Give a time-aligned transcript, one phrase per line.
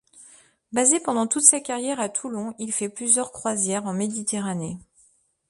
[0.71, 4.79] Basé pendant toute sa carrière à Toulon, il fait plusieurs croisières en Méditerranée.